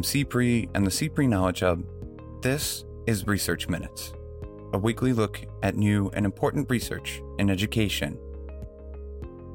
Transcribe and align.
From 0.00 0.06
CPRE 0.06 0.70
and 0.74 0.86
the 0.86 0.90
CPRE 0.90 1.28
Knowledge 1.28 1.60
Hub, 1.60 1.84
this 2.40 2.86
is 3.06 3.26
Research 3.26 3.68
Minutes, 3.68 4.14
a 4.72 4.78
weekly 4.78 5.12
look 5.12 5.42
at 5.62 5.76
new 5.76 6.10
and 6.14 6.24
important 6.24 6.70
research 6.70 7.20
in 7.38 7.50
education. 7.50 8.18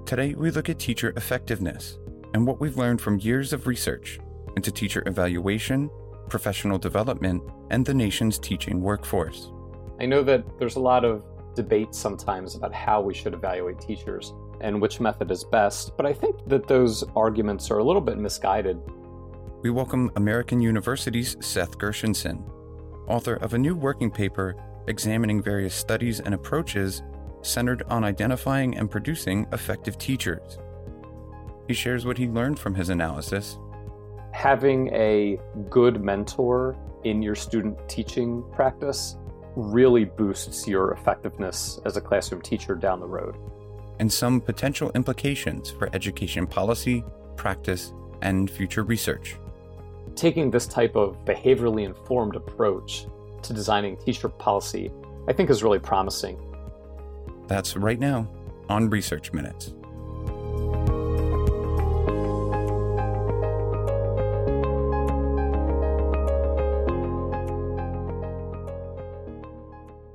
Today, 0.05 0.35
we 0.35 0.51
look 0.51 0.69
at 0.69 0.77
teacher 0.77 1.13
effectiveness 1.17 1.97
and 2.35 2.45
what 2.45 2.61
we've 2.61 2.77
learned 2.77 3.01
from 3.01 3.17
years 3.17 3.53
of 3.53 3.65
research 3.65 4.19
into 4.55 4.71
teacher 4.71 5.01
evaluation, 5.07 5.89
professional 6.29 6.77
development, 6.77 7.41
and 7.71 7.83
the 7.83 7.95
nation's 7.95 8.37
teaching 8.37 8.83
workforce. 8.83 9.49
I 9.99 10.05
know 10.05 10.21
that 10.25 10.59
there's 10.59 10.75
a 10.75 10.79
lot 10.79 11.03
of 11.05 11.25
debate 11.55 11.95
sometimes 11.95 12.53
about 12.53 12.71
how 12.71 13.01
we 13.01 13.15
should 13.15 13.33
evaluate 13.33 13.79
teachers 13.79 14.31
and 14.61 14.79
which 14.79 14.99
method 14.99 15.31
is 15.31 15.43
best, 15.43 15.97
but 15.97 16.05
I 16.05 16.13
think 16.13 16.47
that 16.47 16.67
those 16.67 17.03
arguments 17.15 17.71
are 17.71 17.79
a 17.79 17.83
little 17.83 17.99
bit 17.99 18.19
misguided. 18.19 18.79
We 19.65 19.71
welcome 19.71 20.11
American 20.15 20.61
University's 20.61 21.37
Seth 21.39 21.79
Gershenson, 21.79 22.47
author 23.07 23.37
of 23.37 23.55
a 23.55 23.57
new 23.57 23.73
working 23.73 24.11
paper 24.11 24.55
examining 24.87 25.41
various 25.41 25.73
studies 25.73 26.19
and 26.19 26.35
approaches 26.35 27.01
centered 27.41 27.81
on 27.89 28.03
identifying 28.03 28.77
and 28.77 28.91
producing 28.91 29.47
effective 29.53 29.97
teachers. 29.97 30.59
He 31.67 31.73
shares 31.73 32.05
what 32.05 32.19
he 32.19 32.27
learned 32.27 32.59
from 32.59 32.75
his 32.75 32.89
analysis. 32.89 33.57
Having 34.33 34.93
a 34.93 35.39
good 35.71 35.99
mentor 35.99 36.77
in 37.03 37.23
your 37.23 37.33
student 37.33 37.75
teaching 37.89 38.43
practice 38.51 39.17
really 39.55 40.05
boosts 40.05 40.67
your 40.67 40.91
effectiveness 40.91 41.79
as 41.85 41.97
a 41.97 42.01
classroom 42.01 42.43
teacher 42.43 42.75
down 42.75 42.99
the 42.99 43.07
road. 43.07 43.35
And 43.99 44.13
some 44.13 44.41
potential 44.41 44.91
implications 44.93 45.71
for 45.71 45.89
education 45.91 46.45
policy, 46.45 47.03
practice, 47.35 47.93
and 48.21 48.47
future 48.47 48.83
research. 48.83 49.37
Taking 50.15 50.49
this 50.49 50.65
type 50.65 50.95
of 50.95 51.25
behaviorally 51.25 51.85
informed 51.85 52.37
approach 52.37 53.05
to 53.41 53.53
designing 53.53 53.97
teacher 53.97 54.29
policy, 54.29 54.89
I 55.27 55.33
think 55.33 55.49
is 55.49 55.61
really 55.61 55.77
promising. 55.77 56.39
That's 57.47 57.75
right 57.75 57.99
now 57.99 58.25
on 58.69 58.89
Research 58.89 59.33
Minutes. 59.33 59.73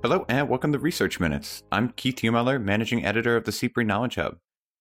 Hello 0.02 0.24
and 0.30 0.48
welcome 0.48 0.72
to 0.72 0.78
Research 0.78 1.20
Minutes. 1.20 1.62
I'm 1.70 1.90
Keith 1.90 2.16
Heumiller, 2.16 2.58
Managing 2.58 3.04
Editor 3.04 3.36
of 3.36 3.44
the 3.44 3.52
CPRE 3.52 3.84
Knowledge 3.84 4.14
Hub. 4.14 4.38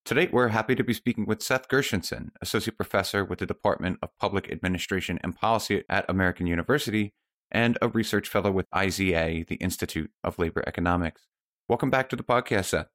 Today, 0.09 0.27
we're 0.31 0.47
happy 0.47 0.73
to 0.73 0.83
be 0.83 0.95
speaking 0.95 1.27
with 1.27 1.43
Seth 1.43 1.67
Gershenson, 1.67 2.29
Associate 2.41 2.75
Professor 2.75 3.23
with 3.23 3.37
the 3.37 3.45
Department 3.45 3.99
of 4.01 4.09
Public 4.17 4.51
Administration 4.51 5.19
and 5.23 5.35
Policy 5.35 5.83
at 5.87 6.09
American 6.09 6.47
University 6.47 7.13
and 7.51 7.77
a 7.79 7.89
Research 7.89 8.27
Fellow 8.27 8.49
with 8.49 8.65
IZA, 8.71 9.45
the 9.47 9.57
Institute 9.57 10.09
of 10.23 10.39
Labor 10.39 10.63
Economics. 10.65 11.27
Welcome 11.67 11.91
back 11.91 12.09
to 12.09 12.15
the 12.15 12.23
podcast, 12.23 12.65
Seth. 12.65 12.87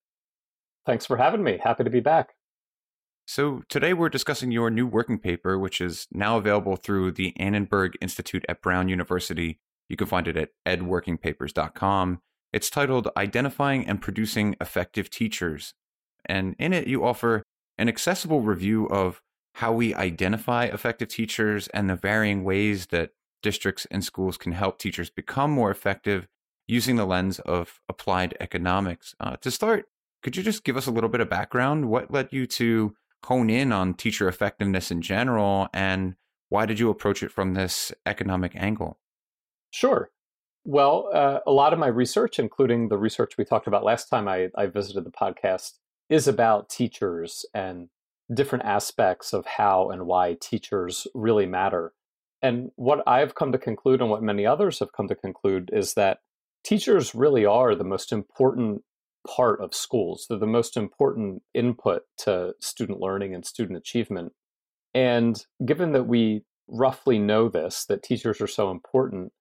Thanks 0.87 1.07
for 1.07 1.19
having 1.19 1.45
me. 1.45 1.61
Happy 1.63 1.85
to 1.85 1.91
be 1.91 2.01
back. 2.01 2.35
So, 3.29 3.63
today 3.69 3.95
we're 3.95 4.09
discussing 4.09 4.51
your 4.51 4.69
new 4.69 4.89
working 4.89 5.21
paper, 5.21 5.57
which 5.57 5.81
is 5.81 6.09
now 6.11 6.37
available 6.37 6.75
through 6.75 7.13
the 7.13 7.33
Annenberg 7.39 7.93
Institute 8.01 8.45
at 8.49 8.61
Brown 8.61 8.89
University 8.89 9.61
you 9.89 9.97
can 9.97 10.09
find 10.09 10.27
it 10.27 10.37
at 10.37 10.49
edworkingpapers.com. 10.67 12.21
It's 12.53 12.71
titled 12.71 13.09
Identifying 13.17 13.87
and 13.87 14.01
Producing 14.01 14.57
Effective 14.61 15.11
Teachers. 15.11 15.75
And 16.27 16.55
in 16.59 16.73
it, 16.73 16.87
you 16.87 17.05
offer 17.05 17.43
an 17.79 17.89
accessible 17.89 18.41
review 18.41 18.87
of 18.87 19.21
how 19.55 19.73
we 19.73 19.95
identify 19.95 20.65
effective 20.65 21.09
teachers 21.09 21.69
and 21.69 21.89
the 21.89 21.97
varying 21.97 22.45
ways 22.45 22.87
that 22.87 23.11
districts 23.43 23.87
and 23.91 24.03
schools 24.03 24.37
can 24.37 24.53
help 24.53 24.79
teachers 24.79 25.11
become 25.11 25.51
more 25.51 25.71
effective 25.71 26.27
using 26.67 26.97
the 26.97 27.05
lens 27.05 27.39
of 27.41 27.81
applied 27.89 28.37
economics. 28.41 29.15
Uh, 29.21 29.37
to 29.37 29.51
start, 29.51 29.87
could 30.23 30.37
you 30.37 30.43
just 30.43 30.65
give 30.65 30.77
us 30.77 30.87
a 30.87 30.91
little 30.91 31.11
bit 31.11 31.21
of 31.21 31.29
background? 31.29 31.89
What 31.89 32.11
led 32.11 32.33
you 32.33 32.47
to 32.47 32.97
hone 33.25 33.51
in 33.51 33.73
on 33.73 33.95
teacher 33.95 34.29
effectiveness 34.29 34.91
in 34.91 35.03
general, 35.03 35.69
and 35.73 36.17
why 36.49 36.67
did 36.67 36.79
you 36.79 36.91
approach 36.91 37.23
it 37.23 37.31
from 37.31 37.55
this 37.55 37.93
economic 38.07 38.57
angle? 38.57 38.99
Sure. 39.71 40.11
Well, 40.65 41.11
uh, 41.13 41.41
a 41.47 41.53
lot 41.53 41.73
of 41.73 41.79
my 41.79 41.89
research, 41.89 42.39
including 42.39 42.89
the 42.89 42.97
research 42.97 43.37
we 43.37 43.45
talked 43.45 43.67
about 43.67 43.85
last 43.85 44.09
time 44.09 44.29
I, 44.29 44.49
I 44.57 44.67
visited 44.67 45.05
the 45.05 45.11
podcast, 45.11 45.73
is 46.09 46.29
about 46.29 46.69
teachers 46.69 47.45
and 47.55 47.89
different 48.33 48.65
aspects 48.65 49.33
of 49.33 49.47
how 49.47 49.91
and 49.91 50.07
why 50.07 50.37
teachers 50.41 51.07
really 51.15 51.47
matter. 51.47 51.93
And 52.43 52.71
what 52.77 53.03
I've 53.07 53.35
come 53.35 53.53
to 53.53 53.59
conclude, 53.59 54.01
and 54.01 54.11
what 54.11 54.23
many 54.23 54.45
others 54.45 54.79
have 54.81 54.93
come 54.93 55.09
to 55.09 55.15
conclude, 55.15 55.71
is 55.73 55.95
that 55.95 56.19
teachers 56.63 57.15
really 57.15 57.47
are 57.47 57.75
the 57.75 57.85
most 57.85 58.13
important 58.13 58.83
part 59.27 59.61
of 59.63 59.75
schools. 59.75 60.27
They're 60.29 60.39
the 60.39 60.47
most 60.47 60.77
important 60.77 61.43
input 61.55 62.03
to 62.19 62.55
student 62.61 63.01
learning 63.01 63.35
and 63.35 63.47
student 63.47 63.79
achievement. 63.79 64.33
And 64.93 65.43
given 65.65 65.93
that 65.93 66.07
we 66.07 66.45
roughly 66.69 67.19
know 67.19 67.49
this, 67.49 67.87
that 67.87 68.03
teachers 68.03 68.41
are 68.41 68.47
so 68.47 68.71
important, 68.71 69.33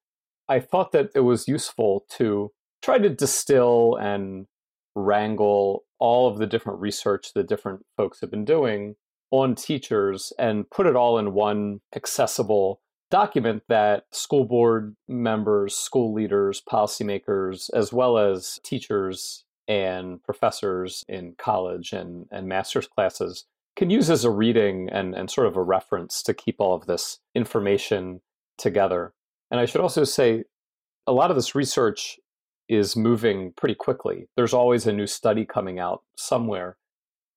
I 0.48 0.60
thought 0.60 0.92
that 0.94 1.10
it 1.16 1.22
was 1.22 1.48
useful 1.48 2.06
to 2.12 2.52
try 2.82 2.98
to 2.98 3.10
distill 3.10 3.96
and 3.96 4.48
wrangle 4.96 5.84
all 6.00 6.28
of 6.28 6.38
the 6.38 6.48
different 6.48 6.80
research 6.80 7.34
that 7.34 7.48
different 7.48 7.86
folks 7.98 8.22
have 8.22 8.32
been 8.32 8.46
doing 8.46 8.96
on 9.32 9.56
teachers 9.56 10.32
and 10.38 10.70
put 10.70 10.86
it 10.86 10.96
all 10.96 11.18
in 11.18 11.34
one 11.34 11.82
accessible 11.96 12.82
document 13.10 13.64
that 13.70 14.06
school 14.12 14.46
board 14.46 14.96
members, 15.08 15.76
school 15.76 16.14
leaders, 16.14 16.62
policymakers, 16.62 17.70
as 17.74 17.94
well 17.94 18.18
as 18.18 18.60
teachers 18.64 19.46
and 19.68 20.22
professors 20.24 21.04
in 21.08 21.34
college 21.38 21.94
and, 21.94 22.26
and 22.32 22.48
master's 22.48 22.88
classes 22.88 23.46
can 23.76 23.90
use 23.90 24.10
as 24.10 24.24
a 24.24 24.30
reading 24.30 24.90
and, 24.92 25.16
and 25.16 25.32
sort 25.32 25.48
of 25.48 25.56
a 25.56 25.64
reference 25.64 26.22
to 26.24 26.34
keep 26.34 26.58
all 26.60 26.76
of 26.76 26.86
this 26.86 27.20
information 27.34 28.22
together. 28.58 29.14
And 29.50 29.60
I 29.60 29.66
should 29.66 29.82
also 29.82 30.04
say, 30.04 30.44
a 31.06 31.12
lot 31.12 31.30
of 31.30 31.36
this 31.36 31.54
research 31.54 32.18
is 32.70 32.96
moving 32.96 33.54
pretty 33.54 33.76
quickly. 33.76 34.28
There's 34.36 34.54
always 34.54 34.88
a 34.88 34.94
new 34.94 35.08
study 35.08 35.46
coming 35.46 35.80
out 35.80 36.04
somewhere. 36.16 36.78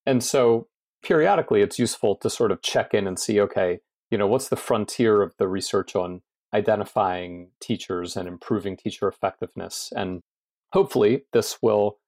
And 0.04 0.22
so 0.22 0.68
periodically 1.02 1.62
it's 1.62 1.78
useful 1.78 2.16
to 2.16 2.30
sort 2.30 2.52
of 2.52 2.62
check 2.62 2.94
in 2.94 3.06
and 3.06 3.18
see 3.18 3.40
okay, 3.40 3.80
you 4.10 4.18
know, 4.18 4.26
what's 4.26 4.48
the 4.48 4.56
frontier 4.56 5.22
of 5.22 5.34
the 5.38 5.48
research 5.48 5.96
on 5.96 6.22
identifying 6.54 7.48
teachers 7.60 8.16
and 8.16 8.28
improving 8.28 8.76
teacher 8.76 9.08
effectiveness? 9.08 9.92
And 9.94 10.22
hopefully 10.72 11.24
this 11.32 11.58
will 11.60 11.98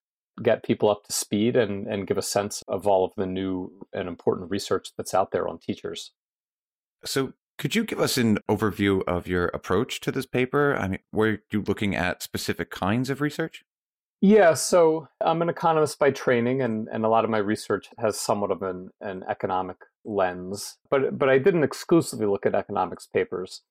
get 0.42 0.62
people 0.62 0.88
up 0.88 1.04
to 1.04 1.12
speed 1.12 1.56
and, 1.56 1.86
and 1.86 2.06
give 2.06 2.18
a 2.18 2.22
sense 2.22 2.62
of 2.68 2.86
all 2.86 3.04
of 3.04 3.12
the 3.16 3.26
new 3.26 3.72
and 3.92 4.08
important 4.08 4.50
research 4.50 4.90
that's 4.96 5.14
out 5.14 5.32
there 5.32 5.48
on 5.48 5.58
teachers. 5.58 6.12
So, 7.04 7.32
could 7.58 7.74
you 7.74 7.84
give 7.84 8.00
us 8.00 8.16
an 8.16 8.38
overview 8.48 9.02
of 9.06 9.26
your 9.26 9.46
approach 9.48 10.00
to 10.00 10.12
this 10.12 10.26
paper? 10.26 10.76
I 10.76 10.88
mean, 10.88 11.00
were 11.12 11.38
you 11.50 11.62
looking 11.62 11.94
at 11.94 12.22
specific 12.22 12.70
kinds 12.70 13.10
of 13.10 13.20
research? 13.20 13.64
Yeah, 14.20 14.54
so 14.54 15.08
I'm 15.20 15.42
an 15.42 15.48
economist 15.48 15.98
by 15.98 16.10
training, 16.10 16.60
and, 16.62 16.88
and 16.91 17.04
a 17.04 17.08
lot 17.08 17.24
of 17.24 17.30
my 17.30 17.38
research 17.38 17.88
has 17.98 18.18
somewhat 18.18 18.50
of 18.50 18.62
an, 18.62 18.91
an 19.00 19.22
economic 19.28 19.76
lens, 20.04 20.78
but, 20.91 21.18
but 21.18 21.28
I 21.28 21.38
didn't 21.38 21.62
exclusively 21.62 22.26
look 22.26 22.47
at 22.47 22.54
economics 22.54 23.06
papers. 23.06 23.62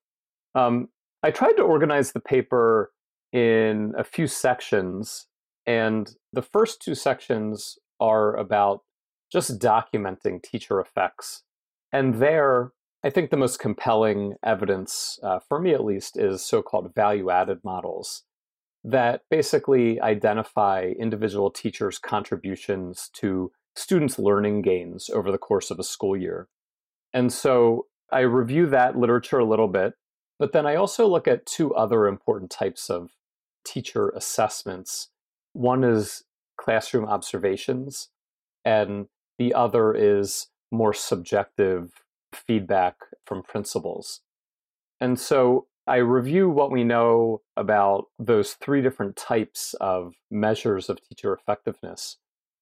Um, 0.56 0.90
I 1.22 1.32
tried 1.32 1.54
to 1.54 1.64
organize 1.64 2.12
the 2.12 2.22
paper 2.22 2.92
in 3.34 3.94
a 3.98 4.06
few 4.06 4.28
sections, 4.28 5.28
and 5.66 6.10
the 6.32 6.42
first 6.42 6.82
two 6.82 6.96
sections 6.96 7.78
are 8.00 8.36
about 8.36 8.84
just 9.30 9.60
documenting 9.60 10.42
teacher 10.42 10.80
effects. 10.80 11.44
And 11.92 12.16
there, 12.16 12.72
I 13.04 13.10
think 13.10 13.30
the 13.30 13.38
most 13.38 13.60
compelling 13.60 14.36
evidence, 14.44 15.20
uh, 15.24 15.40
for 15.40 15.60
me 15.60 15.74
at 15.74 15.86
least, 15.86 16.18
is 16.18 16.44
so 16.44 16.62
called 16.62 16.94
value 16.96 17.30
added 17.30 17.60
models 17.64 18.24
that 18.84 19.22
basically 19.30 20.00
identify 20.02 20.94
individual 21.00 21.52
teachers' 21.52 22.00
contributions 22.00 23.10
to 23.14 23.52
students' 23.76 24.18
learning 24.18 24.62
gains 24.62 25.10
over 25.10 25.32
the 25.32 25.38
course 25.38 25.70
of 25.70 25.80
a 25.80 25.84
school 25.84 26.18
year. 26.18 26.48
And 27.14 27.32
so 27.32 27.86
I 28.12 28.22
review 28.22 28.68
that 28.68 28.98
literature 28.98 29.40
a 29.40 29.46
little 29.46 29.68
bit, 29.68 29.94
but 30.40 30.52
then 30.52 30.66
I 30.66 30.76
also 30.76 31.08
look 31.08 31.28
at 31.28 31.46
two 31.46 31.76
other 31.76 32.08
important 32.08 32.50
types 32.50 32.90
of 32.90 33.12
teacher 33.66 34.10
assessments. 34.10 35.10
One 35.54 35.84
is 35.84 36.24
classroom 36.60 37.06
observations, 37.06 38.10
and 38.66 39.08
the 39.38 39.54
other 39.54 39.94
is 39.94 40.48
more 40.72 40.94
subjective 40.94 41.92
feedback 42.38 42.96
from 43.26 43.44
principals. 43.44 44.22
And 45.00 45.20
so 45.20 45.68
I 45.88 45.98
review 45.98 46.50
what 46.50 46.72
we 46.72 46.84
know 46.84 47.42
about 47.56 48.06
those 48.20 48.54
three 48.54 48.82
different 48.82 49.16
types 49.16 49.74
of 49.80 50.14
measures 50.30 50.90
of 50.90 51.00
teacher 51.08 51.34
effectiveness. 51.34 52.18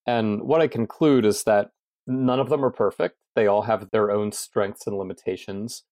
And 0.06 0.44
what 0.44 0.62
I 0.62 0.68
conclude 0.68 1.26
is 1.26 1.44
that 1.44 1.72
none 2.06 2.40
of 2.40 2.50
them 2.50 2.64
are 2.64 2.72
perfect. 2.72 3.18
They 3.36 3.48
all 3.48 3.64
have 3.64 3.90
their 3.92 4.12
own 4.12 4.32
strengths 4.32 4.86
and 4.86 4.98
limitations. 4.98 5.84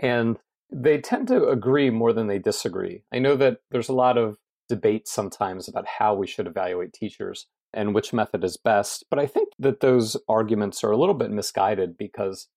And 0.00 0.38
They 0.72 0.98
tend 0.98 1.28
to 1.28 1.48
agree 1.48 1.90
more 1.90 2.12
than 2.12 2.28
they 2.28 2.38
disagree. 2.38 3.02
I 3.12 3.18
know 3.18 3.36
that 3.36 3.58
there's 3.70 3.88
a 3.88 3.94
lot 3.94 4.16
of 4.16 4.38
debate 4.68 5.08
sometimes 5.08 5.68
about 5.68 5.86
how 5.86 6.14
we 6.14 6.26
should 6.26 6.46
evaluate 6.46 6.92
teachers 6.92 7.46
and 7.72 7.94
which 7.94 8.12
method 8.12 8.44
is 8.44 8.56
best, 8.56 9.04
but 9.10 9.18
I 9.18 9.26
think 9.26 9.48
that 9.58 9.80
those 9.80 10.16
arguments 10.28 10.82
are 10.84 10.90
a 10.90 10.96
little 10.96 11.14
bit 11.14 11.30
misguided 11.30 11.96
because 11.98 12.48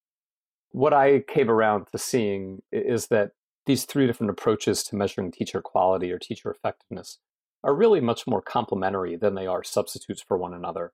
what 0.73 0.93
I 0.93 1.19
came 1.21 1.49
around 1.49 1.85
to 1.91 1.97
seeing 1.97 2.61
is 2.71 3.07
that 3.07 3.31
these 3.65 3.85
three 3.85 4.07
different 4.07 4.31
approaches 4.31 4.83
to 4.83 4.95
measuring 4.95 5.31
teacher 5.31 5.61
quality 5.61 6.11
or 6.11 6.19
teacher 6.19 6.51
effectiveness 6.51 7.19
are 7.63 7.73
really 7.73 8.01
much 8.01 8.27
more 8.27 8.41
complementary 8.41 9.15
than 9.15 9.35
they 9.35 9.47
are 9.47 9.63
substitutes 9.63 10.21
for 10.21 10.37
one 10.37 10.53
another. 10.53 10.91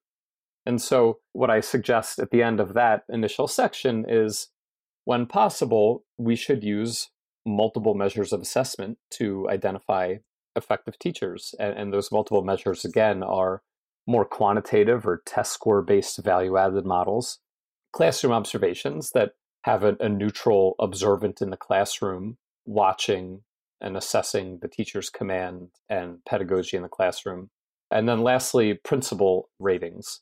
And 0.65 0.81
so, 0.81 1.19
what 1.33 1.49
I 1.49 1.61
suggest 1.61 2.19
at 2.19 2.29
the 2.29 2.43
end 2.43 2.59
of 2.59 2.73
that 2.73 3.03
initial 3.09 3.47
section 3.47 4.05
is 4.07 4.49
when 5.05 5.25
possible, 5.25 6.03
we 6.17 6.35
should 6.35 6.63
use 6.63 7.09
multiple 7.45 7.95
measures 7.95 8.33
of 8.33 8.41
assessment 8.41 8.97
to 9.11 9.49
identify 9.49 10.15
effective 10.55 10.99
teachers. 10.99 11.55
And, 11.57 11.75
and 11.75 11.93
those 11.93 12.11
multiple 12.11 12.43
measures, 12.43 12.85
again, 12.85 13.23
are 13.23 13.63
more 14.05 14.25
quantitative 14.25 15.07
or 15.07 15.23
test 15.25 15.53
score 15.53 15.81
based 15.81 16.21
value 16.23 16.57
added 16.57 16.85
models, 16.85 17.39
classroom 17.93 18.33
observations 18.33 19.11
that 19.11 19.31
have 19.63 19.83
a, 19.83 19.95
a 19.99 20.09
neutral 20.09 20.75
observant 20.79 21.41
in 21.41 21.49
the 21.49 21.57
classroom 21.57 22.37
watching 22.65 23.41
and 23.81 23.95
assessing 23.97 24.59
the 24.61 24.67
teacher's 24.67 25.09
command 25.09 25.69
and 25.89 26.23
pedagogy 26.25 26.77
in 26.77 26.83
the 26.83 26.89
classroom. 26.89 27.49
And 27.91 28.07
then 28.07 28.21
lastly, 28.21 28.73
principal 28.73 29.49
ratings. 29.59 30.21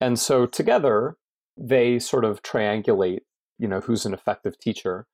And 0.00 0.18
so 0.18 0.46
together, 0.46 1.16
they 1.56 1.98
sort 1.98 2.24
of 2.24 2.42
triangulate, 2.42 3.20
you 3.58 3.68
know, 3.68 3.80
who's 3.80 4.06
an 4.06 4.14
effective 4.14 4.58
teacher. 4.58 5.06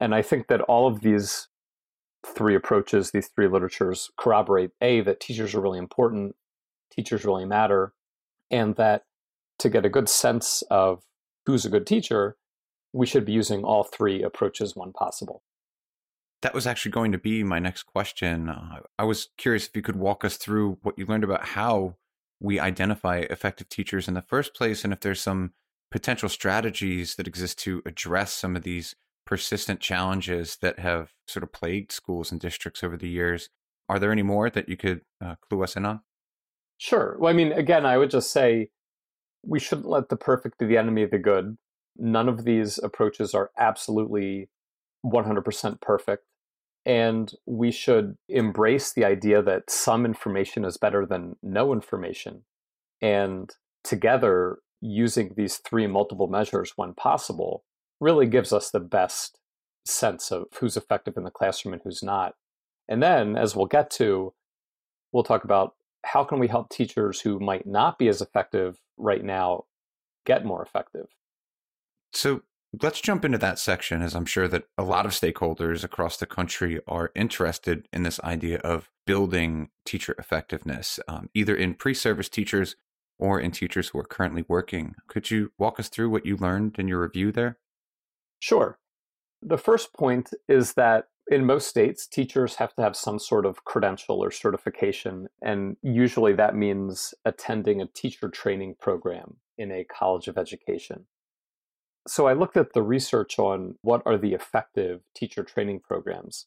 And 0.00 0.14
I 0.14 0.22
think 0.22 0.48
that 0.48 0.62
all 0.62 0.86
of 0.86 1.02
these 1.02 1.48
three 2.26 2.54
approaches, 2.54 3.10
these 3.10 3.28
three 3.28 3.48
literatures 3.48 4.10
corroborate 4.18 4.70
A, 4.80 5.02
that 5.02 5.20
teachers 5.20 5.54
are 5.54 5.60
really 5.60 5.78
important, 5.78 6.34
teachers 6.90 7.24
really 7.24 7.44
matter, 7.44 7.92
and 8.50 8.76
that 8.76 9.04
to 9.58 9.68
get 9.68 9.84
a 9.84 9.90
good 9.90 10.08
sense 10.08 10.62
of 10.70 11.02
who's 11.46 11.64
a 11.64 11.70
good 11.70 11.86
teacher, 11.86 12.36
we 12.92 13.06
should 13.06 13.24
be 13.24 13.32
using 13.32 13.64
all 13.64 13.84
three 13.84 14.22
approaches 14.22 14.74
when 14.74 14.92
possible. 14.92 15.42
That 16.42 16.54
was 16.54 16.66
actually 16.66 16.92
going 16.92 17.12
to 17.12 17.18
be 17.18 17.44
my 17.44 17.58
next 17.58 17.84
question. 17.84 18.48
Uh, 18.48 18.80
I 18.98 19.04
was 19.04 19.28
curious 19.36 19.66
if 19.66 19.76
you 19.76 19.82
could 19.82 19.96
walk 19.96 20.24
us 20.24 20.36
through 20.36 20.78
what 20.82 20.98
you 20.98 21.04
learned 21.04 21.24
about 21.24 21.44
how 21.44 21.96
we 22.40 22.58
identify 22.58 23.18
effective 23.18 23.68
teachers 23.68 24.08
in 24.08 24.14
the 24.14 24.22
first 24.22 24.54
place 24.54 24.82
and 24.82 24.92
if 24.92 25.00
there's 25.00 25.20
some 25.20 25.52
potential 25.90 26.28
strategies 26.28 27.16
that 27.16 27.26
exist 27.26 27.58
to 27.58 27.82
address 27.84 28.32
some 28.32 28.56
of 28.56 28.62
these 28.62 28.94
persistent 29.26 29.80
challenges 29.80 30.56
that 30.62 30.78
have 30.78 31.12
sort 31.26 31.42
of 31.42 31.52
plagued 31.52 31.92
schools 31.92 32.32
and 32.32 32.40
districts 32.40 32.82
over 32.82 32.96
the 32.96 33.08
years. 33.08 33.50
Are 33.88 33.98
there 33.98 34.12
any 34.12 34.22
more 34.22 34.50
that 34.50 34.68
you 34.68 34.76
could 34.76 35.02
uh, 35.24 35.34
clue 35.48 35.62
us 35.62 35.76
in 35.76 35.84
on? 35.84 36.00
Sure. 36.78 37.16
Well, 37.18 37.30
I 37.30 37.36
mean, 37.36 37.52
again, 37.52 37.84
I 37.84 37.98
would 37.98 38.10
just 38.10 38.32
say 38.32 38.70
we 39.44 39.58
shouldn't 39.58 39.88
let 39.88 40.08
the 40.08 40.16
perfect 40.16 40.58
be 40.58 40.66
the 40.66 40.78
enemy 40.78 41.02
of 41.02 41.10
the 41.10 41.18
good. 41.18 41.58
None 41.96 42.28
of 42.28 42.44
these 42.44 42.78
approaches 42.78 43.34
are 43.34 43.50
absolutely 43.58 44.48
100% 45.04 45.80
perfect. 45.80 46.24
And 46.86 47.32
we 47.46 47.70
should 47.70 48.16
embrace 48.28 48.92
the 48.92 49.04
idea 49.04 49.42
that 49.42 49.70
some 49.70 50.06
information 50.06 50.64
is 50.64 50.78
better 50.78 51.04
than 51.04 51.36
no 51.42 51.72
information. 51.72 52.44
And 53.02 53.50
together, 53.84 54.58
using 54.80 55.34
these 55.36 55.58
three 55.58 55.86
multiple 55.86 56.26
measures 56.26 56.72
when 56.76 56.94
possible 56.94 57.64
really 58.00 58.26
gives 58.26 58.52
us 58.52 58.70
the 58.70 58.80
best 58.80 59.38
sense 59.84 60.30
of 60.30 60.46
who's 60.58 60.76
effective 60.76 61.16
in 61.16 61.24
the 61.24 61.30
classroom 61.30 61.74
and 61.74 61.82
who's 61.82 62.02
not. 62.02 62.34
And 62.88 63.02
then, 63.02 63.36
as 63.36 63.54
we'll 63.54 63.66
get 63.66 63.90
to, 63.92 64.32
we'll 65.12 65.22
talk 65.22 65.44
about 65.44 65.74
how 66.04 66.24
can 66.24 66.38
we 66.38 66.48
help 66.48 66.70
teachers 66.70 67.20
who 67.20 67.38
might 67.38 67.66
not 67.66 67.98
be 67.98 68.08
as 68.08 68.22
effective 68.22 68.80
right 68.96 69.22
now 69.22 69.64
get 70.24 70.44
more 70.44 70.62
effective. 70.62 71.06
So, 72.12 72.42
Let's 72.80 73.00
jump 73.00 73.24
into 73.24 73.38
that 73.38 73.58
section, 73.58 74.00
as 74.00 74.14
I'm 74.14 74.24
sure 74.24 74.46
that 74.46 74.68
a 74.78 74.84
lot 74.84 75.04
of 75.04 75.10
stakeholders 75.10 75.82
across 75.82 76.16
the 76.16 76.26
country 76.26 76.78
are 76.86 77.10
interested 77.16 77.88
in 77.92 78.04
this 78.04 78.20
idea 78.20 78.58
of 78.58 78.88
building 79.06 79.70
teacher 79.84 80.14
effectiveness, 80.20 81.00
um, 81.08 81.30
either 81.34 81.56
in 81.56 81.74
pre 81.74 81.94
service 81.94 82.28
teachers 82.28 82.76
or 83.18 83.40
in 83.40 83.50
teachers 83.50 83.88
who 83.88 83.98
are 83.98 84.04
currently 84.04 84.44
working. 84.46 84.94
Could 85.08 85.32
you 85.32 85.50
walk 85.58 85.80
us 85.80 85.88
through 85.88 86.10
what 86.10 86.24
you 86.24 86.36
learned 86.36 86.76
in 86.78 86.86
your 86.86 87.02
review 87.02 87.32
there? 87.32 87.58
Sure. 88.38 88.78
The 89.42 89.58
first 89.58 89.92
point 89.92 90.30
is 90.48 90.74
that 90.74 91.08
in 91.28 91.44
most 91.44 91.66
states, 91.66 92.06
teachers 92.06 92.54
have 92.56 92.72
to 92.76 92.82
have 92.82 92.94
some 92.94 93.18
sort 93.18 93.46
of 93.46 93.64
credential 93.64 94.22
or 94.22 94.30
certification, 94.30 95.26
and 95.42 95.76
usually 95.82 96.34
that 96.34 96.54
means 96.54 97.14
attending 97.24 97.82
a 97.82 97.86
teacher 97.86 98.28
training 98.28 98.76
program 98.80 99.38
in 99.58 99.72
a 99.72 99.84
college 99.84 100.28
of 100.28 100.38
education. 100.38 101.06
So 102.08 102.26
I 102.26 102.32
looked 102.32 102.56
at 102.56 102.72
the 102.72 102.82
research 102.82 103.38
on 103.38 103.76
what 103.82 104.02
are 104.06 104.18
the 104.18 104.32
effective 104.32 105.02
teacher 105.14 105.42
training 105.42 105.80
programs. 105.80 106.46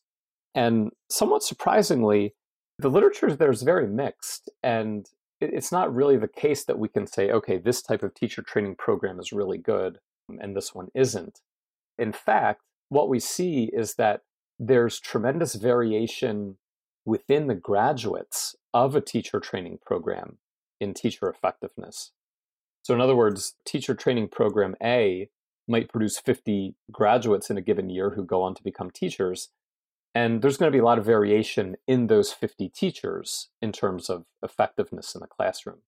And 0.55 0.91
somewhat 1.09 1.43
surprisingly, 1.43 2.35
the 2.79 2.89
literature 2.89 3.35
there 3.35 3.51
is 3.51 3.63
very 3.63 3.87
mixed. 3.87 4.49
And 4.61 5.07
it's 5.39 5.71
not 5.71 5.93
really 5.93 6.17
the 6.17 6.27
case 6.27 6.63
that 6.65 6.79
we 6.79 6.87
can 6.87 7.07
say, 7.07 7.31
okay, 7.31 7.57
this 7.57 7.81
type 7.81 8.03
of 8.03 8.13
teacher 8.13 8.41
training 8.41 8.75
program 8.75 9.19
is 9.19 9.33
really 9.33 9.57
good 9.57 9.99
and 10.29 10.55
this 10.55 10.73
one 10.73 10.87
isn't. 10.93 11.41
In 11.97 12.13
fact, 12.13 12.61
what 12.89 13.09
we 13.09 13.19
see 13.19 13.69
is 13.73 13.95
that 13.95 14.21
there's 14.59 14.99
tremendous 14.99 15.55
variation 15.55 16.57
within 17.05 17.47
the 17.47 17.55
graduates 17.55 18.55
of 18.73 18.95
a 18.95 19.01
teacher 19.01 19.39
training 19.39 19.79
program 19.85 20.37
in 20.79 20.93
teacher 20.93 21.29
effectiveness. 21.29 22.11
So, 22.83 22.93
in 22.93 23.01
other 23.01 23.15
words, 23.15 23.55
teacher 23.65 23.95
training 23.95 24.29
program 24.29 24.75
A 24.81 25.29
might 25.67 25.89
produce 25.89 26.19
50 26.19 26.75
graduates 26.91 27.49
in 27.49 27.57
a 27.57 27.61
given 27.61 27.89
year 27.89 28.11
who 28.11 28.25
go 28.25 28.41
on 28.41 28.53
to 28.55 28.63
become 28.63 28.91
teachers. 28.91 29.49
And 30.15 30.41
there's 30.41 30.57
going 30.57 30.71
to 30.71 30.75
be 30.75 30.81
a 30.81 30.85
lot 30.85 30.99
of 30.99 31.05
variation 31.05 31.75
in 31.87 32.07
those 32.07 32.31
50 32.31 32.69
teachers 32.69 33.49
in 33.61 33.71
terms 33.71 34.09
of 34.09 34.25
effectiveness 34.43 35.15
in 35.15 35.21
the 35.21 35.27
classroom. 35.27 35.79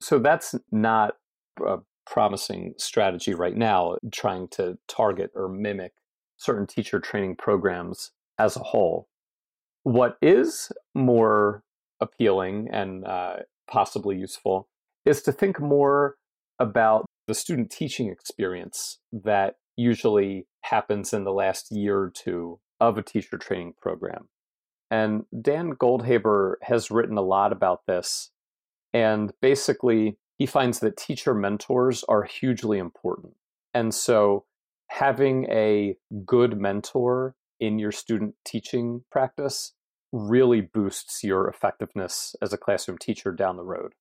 So 0.00 0.18
that's 0.18 0.54
not 0.70 1.16
a 1.64 1.78
promising 2.04 2.74
strategy 2.76 3.34
right 3.34 3.56
now, 3.56 3.96
trying 4.10 4.48
to 4.48 4.78
target 4.88 5.30
or 5.34 5.48
mimic 5.48 5.92
certain 6.36 6.66
teacher 6.66 6.98
training 6.98 7.36
programs 7.36 8.10
as 8.38 8.56
a 8.56 8.60
whole. 8.62 9.08
What 9.84 10.16
is 10.20 10.70
more 10.94 11.62
appealing 12.00 12.68
and 12.72 13.04
uh, 13.04 13.36
possibly 13.68 14.16
useful 14.16 14.68
is 15.04 15.22
to 15.22 15.32
think 15.32 15.60
more 15.60 16.16
about 16.58 17.06
the 17.32 17.38
student 17.38 17.70
teaching 17.70 18.10
experience 18.10 18.98
that 19.10 19.54
usually 19.74 20.46
happens 20.60 21.14
in 21.14 21.24
the 21.24 21.32
last 21.32 21.68
year 21.70 21.98
or 21.98 22.12
two 22.14 22.60
of 22.78 22.98
a 22.98 23.02
teacher 23.02 23.38
training 23.38 23.72
program. 23.80 24.28
And 24.90 25.22
Dan 25.40 25.72
Goldhaber 25.72 26.56
has 26.60 26.90
written 26.90 27.16
a 27.16 27.22
lot 27.22 27.50
about 27.50 27.86
this. 27.86 28.32
And 28.92 29.32
basically, 29.40 30.18
he 30.36 30.44
finds 30.44 30.80
that 30.80 30.98
teacher 30.98 31.32
mentors 31.32 32.04
are 32.06 32.24
hugely 32.24 32.76
important. 32.76 33.32
And 33.72 33.94
so, 33.94 34.44
having 34.88 35.46
a 35.50 35.96
good 36.26 36.60
mentor 36.60 37.34
in 37.58 37.78
your 37.78 37.92
student 37.92 38.34
teaching 38.44 39.04
practice 39.10 39.72
really 40.12 40.60
boosts 40.60 41.24
your 41.24 41.48
effectiveness 41.48 42.36
as 42.42 42.52
a 42.52 42.58
classroom 42.58 42.98
teacher 42.98 43.32
down 43.32 43.56
the 43.56 43.64
road. 43.64 43.94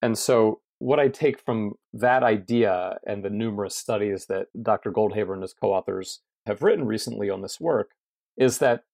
And 0.00 0.16
so, 0.16 0.60
what 0.80 0.98
I 0.98 1.08
take 1.08 1.38
from 1.38 1.74
that 1.92 2.22
idea 2.22 2.98
and 3.06 3.22
the 3.22 3.30
numerous 3.30 3.76
studies 3.76 4.26
that 4.26 4.46
Dr. 4.60 4.90
Goldhaber 4.90 5.34
and 5.34 5.42
his 5.42 5.52
co 5.54 5.72
authors 5.72 6.20
have 6.46 6.62
written 6.62 6.86
recently 6.86 7.28
on 7.30 7.42
this 7.42 7.60
work 7.60 7.90
is 8.36 8.58
that 8.58 8.84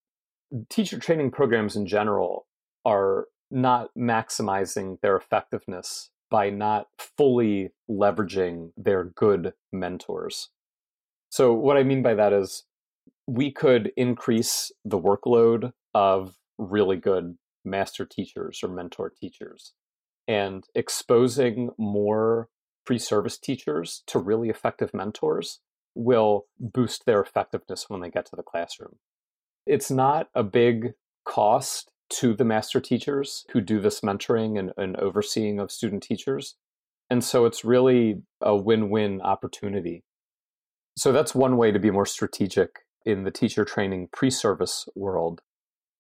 teacher 0.69 0.99
training 0.99 1.31
programs 1.31 1.77
in 1.77 1.87
general 1.87 2.47
are 2.85 3.27
not 3.53 3.91
maximizing 3.97 5.01
their 5.01 5.17
effectiveness 5.17 6.11
by 6.29 6.51
not 6.51 6.89
fully 7.17 7.71
leveraging 7.89 8.73
their 8.77 9.05
good 9.05 9.53
mentors. 9.73 10.51
So, 11.31 11.53
what 11.53 11.77
I 11.77 11.85
mean 11.85 12.03
by 12.03 12.15
that 12.15 12.33
is 12.33 12.65
we 13.29 13.53
could 13.53 13.93
increase 13.97 14.73
the 14.85 14.99
workload 14.99 15.73
of 15.95 16.35
really 16.59 16.97
good 16.97 17.39
master 17.65 18.05
teachers 18.05 18.61
or 18.65 18.69
mentor 18.69 19.13
teachers 19.21 19.73
and 20.29 20.65
exposing 20.75 21.71
more 21.79 22.49
pre 22.85 22.99
service 22.99 23.39
teachers 23.39 24.03
to 24.07 24.19
really 24.19 24.49
effective 24.49 24.95
mentors 24.95 25.61
will 25.95 26.47
boost 26.61 27.07
their 27.07 27.21
effectiveness 27.21 27.87
when 27.89 28.01
they 28.01 28.11
get 28.11 28.27
to 28.27 28.37
the 28.37 28.43
classroom. 28.43 28.97
It's 29.67 29.91
not 29.91 30.29
a 30.35 30.43
big 30.43 30.93
cost 31.25 31.91
to 32.09 32.35
the 32.35 32.45
master 32.45 32.81
teachers 32.81 33.45
who 33.53 33.61
do 33.61 33.81
this 33.81 34.01
mentoring 34.01 34.59
and, 34.59 34.73
and 34.77 34.97
overseeing 34.97 35.59
of 35.59 35.73
student 35.73 36.03
teachers. 36.03 36.55
And 37.11 37.25
so 37.25 37.47
it's 37.47 37.65
really 37.65 38.23
a 38.41 38.55
win 38.55 38.91
win 38.91 39.21
opportunity. 39.21 40.05
So 40.97 41.13
that's 41.13 41.35
one 41.35 41.57
way 41.57 41.73
to 41.73 41.79
be 41.79 41.91
more 41.91 42.07
strategic 42.07 42.71
in 43.05 43.25
the 43.25 43.31
teacher 43.31 43.65
training 43.65 44.09
pre 44.13 44.31
service 44.31 44.89
world. 44.95 45.41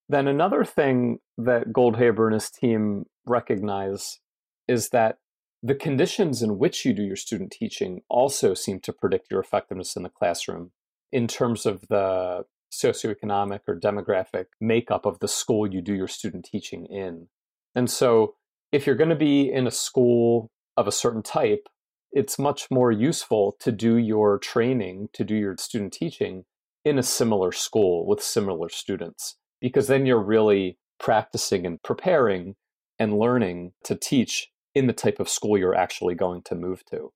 Then 0.08 0.28
another 0.28 0.64
thing 0.64 1.18
that 1.36 1.72
Goldhaber 1.72 2.26
and 2.26 2.34
his 2.34 2.50
team 2.50 3.06
recognize 3.26 4.20
is 4.68 4.90
that 4.90 5.18
the 5.62 5.74
conditions 5.74 6.42
in 6.42 6.58
which 6.58 6.84
you 6.84 6.92
do 6.92 7.02
your 7.02 7.16
student 7.16 7.50
teaching 7.50 8.02
also 8.08 8.54
seem 8.54 8.78
to 8.80 8.92
predict 8.92 9.30
your 9.30 9.40
effectiveness 9.40 9.96
in 9.96 10.02
the 10.02 10.08
classroom 10.08 10.70
in 11.10 11.26
terms 11.26 11.66
of 11.66 11.88
the 11.88 12.44
socioeconomic 12.72 13.60
or 13.66 13.78
demographic 13.78 14.46
makeup 14.60 15.06
of 15.06 15.18
the 15.20 15.28
school 15.28 15.66
you 15.66 15.80
do 15.80 15.94
your 15.94 16.08
student 16.08 16.44
teaching 16.44 16.86
in. 16.86 17.28
And 17.74 17.90
so, 17.90 18.34
if 18.72 18.86
you're 18.86 18.96
going 18.96 19.10
to 19.10 19.16
be 19.16 19.50
in 19.50 19.66
a 19.66 19.70
school 19.70 20.50
of 20.76 20.86
a 20.86 20.92
certain 20.92 21.22
type, 21.22 21.68
it's 22.12 22.38
much 22.38 22.70
more 22.70 22.92
useful 22.92 23.56
to 23.60 23.72
do 23.72 23.96
your 23.96 24.38
training, 24.38 25.08
to 25.12 25.24
do 25.24 25.34
your 25.34 25.56
student 25.58 25.92
teaching 25.92 26.44
in 26.84 26.98
a 26.98 27.02
similar 27.02 27.52
school 27.52 28.06
with 28.06 28.22
similar 28.22 28.68
students, 28.68 29.36
because 29.66 29.88
then 29.88 30.06
you're 30.06 30.22
really 30.22 30.78
practicing 31.00 31.66
and 31.66 31.82
preparing 31.82 32.54
and 33.00 33.18
learning 33.18 33.72
to 33.82 33.96
teach 33.96 34.46
in 34.76 34.86
the 34.86 34.92
type 34.92 35.18
of 35.18 35.28
school 35.28 35.58
you're 35.58 35.74
actually 35.74 36.14
going 36.14 36.40
to 36.40 36.54
move 36.54 36.84
to. 36.84 37.12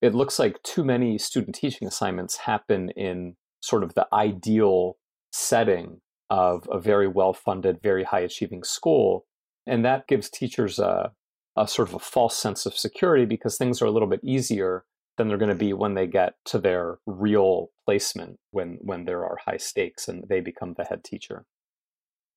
It 0.00 0.12
looks 0.12 0.36
like 0.36 0.60
too 0.64 0.82
many 0.82 1.16
student 1.16 1.54
teaching 1.54 1.86
assignments 1.86 2.38
happen 2.38 2.90
in 2.96 3.36
sort 3.60 3.84
of 3.84 3.94
the 3.94 4.08
ideal 4.12 4.96
setting 5.30 6.00
of 6.28 6.68
a 6.72 6.80
very 6.80 7.06
well 7.06 7.32
funded, 7.32 7.80
very 7.80 8.02
high 8.02 8.18
achieving 8.18 8.64
school. 8.64 9.24
And 9.64 9.84
that 9.84 10.08
gives 10.08 10.28
teachers 10.28 10.80
a, 10.80 11.12
a 11.56 11.68
sort 11.68 11.88
of 11.88 11.94
a 11.94 12.00
false 12.00 12.36
sense 12.36 12.66
of 12.66 12.76
security 12.76 13.26
because 13.26 13.56
things 13.56 13.80
are 13.80 13.86
a 13.86 13.92
little 13.92 14.08
bit 14.08 14.24
easier 14.24 14.84
than 15.18 15.28
they're 15.28 15.38
going 15.38 15.50
to 15.50 15.54
be 15.54 15.72
when 15.72 15.94
they 15.94 16.08
get 16.08 16.34
to 16.46 16.58
their 16.58 16.98
real 17.06 17.68
placement 17.84 18.40
when 18.50 18.78
when 18.80 19.04
there 19.04 19.24
are 19.24 19.38
high 19.46 19.56
stakes 19.56 20.08
and 20.08 20.24
they 20.28 20.40
become 20.40 20.74
the 20.74 20.82
head 20.82 21.04
teacher. 21.04 21.44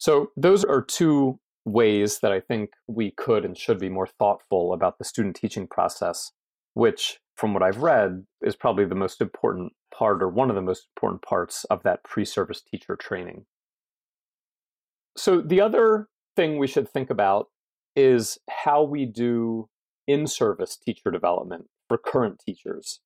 So 0.06 0.30
those 0.38 0.64
are 0.64 0.84
two 0.84 1.40
ways 1.66 2.20
that 2.20 2.32
I 2.32 2.40
think 2.40 2.74
we 2.86 3.10
could 3.10 3.44
and 3.44 3.58
should 3.58 3.80
be 3.80 3.90
more 3.90 4.06
thoughtful 4.06 4.72
about 4.72 5.00
the 5.00 5.04
student 5.04 5.36
teaching 5.36 5.66
process, 5.66 6.32
which 6.76 7.18
from 7.36 7.56
what 7.56 7.64
I've 7.64 7.80
read 7.80 8.24
is 8.40 8.56
probably 8.56 8.86
the 8.86 8.94
most 8.94 9.20
important 9.20 9.74
part 9.92 10.22
or 10.22 10.30
one 10.30 10.52
of 10.52 10.56
the 10.56 10.62
most 10.62 10.90
important 10.96 11.24
parts 11.24 11.64
of 11.72 11.82
that 11.82 12.04
pre-service 12.04 12.62
teacher 12.62 12.96
training. 12.96 13.46
So 15.18 15.42
the 15.42 15.60
other 15.60 16.08
thing 16.36 16.60
we 16.60 16.68
should 16.68 16.88
think 16.88 17.10
about 17.10 17.48
is 17.96 18.38
how 18.48 18.84
we 18.84 19.08
do 19.08 19.70
in 20.06 20.28
service 20.28 20.78
teacher 20.78 21.10
development 21.10 21.66
for 21.88 21.98
current 21.98 22.44
teachers. 22.46 23.00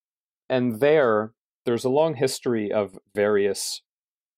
And 0.49 0.81
there, 0.81 1.31
there's 1.65 1.85
a 1.85 1.89
long 1.89 2.15
history 2.15 2.73
of 2.73 2.99
various 3.15 3.83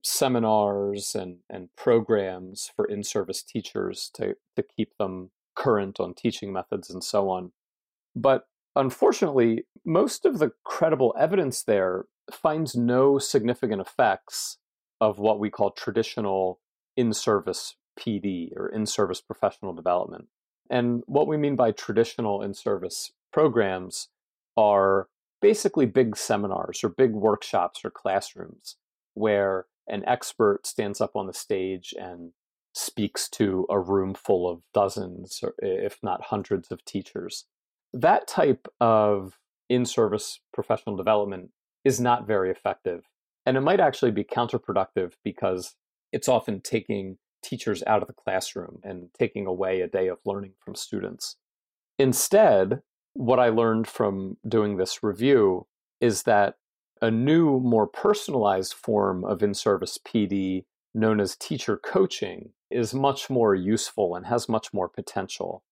seminars 0.04 1.16
and, 1.16 1.38
and 1.50 1.70
programs 1.76 2.72
for 2.76 2.86
in 2.86 3.04
service 3.04 3.44
teachers 3.44 4.10
to, 4.16 4.36
to 4.56 4.64
keep 4.64 4.98
them 4.98 5.32
current 5.56 6.00
on 6.00 6.14
teaching 6.14 6.52
methods 6.52 6.90
and 6.90 7.04
so 7.04 7.30
on. 7.30 7.52
But 8.16 8.48
unfortunately, 8.76 9.66
most 9.86 10.26
of 10.26 10.40
the 10.40 10.52
credible 10.64 11.14
evidence 11.20 11.64
there 11.64 12.06
finds 12.32 12.76
no 12.76 13.20
significant 13.20 13.82
effects 13.82 14.58
of 15.00 15.20
what 15.20 15.40
we 15.40 15.50
call 15.50 15.72
traditional 15.72 16.60
in 16.96 17.14
service 17.14 17.76
PD 18.00 18.56
or 18.56 18.68
in 18.68 18.86
service 18.86 19.22
professional 19.22 19.74
development. 19.74 20.28
And 20.70 21.04
what 21.06 21.28
we 21.28 21.38
mean 21.38 21.56
by 21.56 21.72
traditional 21.72 22.42
in 22.42 22.54
service 22.54 23.12
programs 23.34 24.08
are 24.56 25.08
basically 25.42 25.86
big 25.86 26.16
seminars 26.16 26.84
or 26.84 26.90
big 26.90 27.12
workshops 27.12 27.84
or 27.84 27.90
classrooms 27.90 28.78
where 29.14 29.66
an 29.92 30.04
expert 30.08 30.66
stands 30.66 31.00
up 31.02 31.16
on 31.16 31.28
the 31.28 31.34
stage 31.34 31.94
and 32.00 32.32
speaks 32.74 33.30
to 33.30 33.68
a 33.70 33.80
room 33.80 34.14
full 34.14 34.50
of 34.50 34.62
dozens, 34.74 35.42
or 35.44 35.54
if 35.60 36.00
not 36.02 36.24
hundreds, 36.24 36.72
of 36.72 36.84
teachers. 36.86 37.46
That 37.94 38.28
type 38.28 38.68
of 38.80 39.38
in 39.70 39.86
service 39.86 40.40
professional 40.54 40.96
development 40.96 41.52
is 41.84 42.00
not 42.00 42.26
very 42.26 42.50
effective. 42.50 43.04
And 43.46 43.58
it 43.58 43.62
might 43.62 43.80
actually 43.80 44.12
be 44.12 44.24
counterproductive 44.24 45.14
because 45.24 45.76
it's 46.12 46.30
often 46.30 46.62
taking 46.62 47.18
teachers 47.44 47.84
out 47.88 48.02
of 48.02 48.08
the 48.08 48.14
classroom 48.14 48.80
and 48.84 49.10
taking 49.18 49.46
away 49.48 49.82
a 49.82 49.88
day 49.88 50.08
of 50.08 50.20
learning 50.26 50.54
from 50.60 50.76
students. 50.76 51.38
Instead, 51.98 52.82
what 53.14 53.40
I 53.40 53.50
learned 53.50 53.88
from 53.88 54.38
doing 54.48 54.78
this 54.78 55.04
review 55.04 55.68
is 56.00 56.24
that 56.24 56.56
a 57.02 57.10
new, 57.10 57.60
more 57.60 57.88
personalized 57.88 58.74
form 58.74 59.26
of 59.26 59.42
in 59.42 59.54
service 59.54 59.98
PD 59.98 60.66
known 60.94 61.20
as 61.20 61.36
teacher 61.36 61.78
coaching 61.78 62.52
is 62.70 62.94
much 62.94 63.30
more 63.30 63.56
useful 63.56 64.16
and 64.16 64.26
has 64.26 64.48
much 64.48 64.74
more 64.74 64.88
potential. 64.88 65.64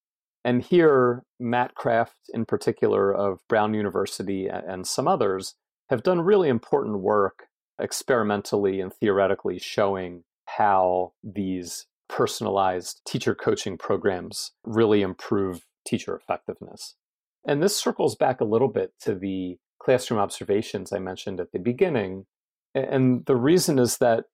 And 0.44 0.62
here, 0.62 1.24
Matt 1.38 1.74
Kraft, 1.74 2.30
in 2.32 2.46
particular, 2.46 3.14
of 3.14 3.40
Brown 3.48 3.74
University 3.74 4.48
and 4.48 4.86
some 4.86 5.06
others, 5.06 5.54
have 5.90 6.02
done 6.02 6.20
really 6.22 6.48
important 6.48 7.00
work 7.00 7.48
experimentally 7.78 8.80
and 8.80 8.92
theoretically 8.92 9.58
showing 9.58 10.24
how 10.46 11.12
these 11.22 11.86
personalized 12.08 13.02
teacher 13.06 13.34
coaching 13.34 13.78
programs 13.78 14.52
really 14.64 15.02
improve 15.02 15.66
teacher 15.86 16.16
effectiveness. 16.16 16.96
And 17.46 17.62
this 17.62 17.76
circles 17.76 18.16
back 18.16 18.40
a 18.40 18.44
little 18.44 18.68
bit 18.68 18.92
to 19.02 19.14
the 19.14 19.58
classroom 19.80 20.20
observations 20.20 20.92
I 20.92 20.98
mentioned 20.98 21.40
at 21.40 21.52
the 21.52 21.58
beginning. 21.58 22.26
And 22.74 23.26
the 23.26 23.36
reason 23.36 23.78
is 23.78 23.98
that 23.98 24.26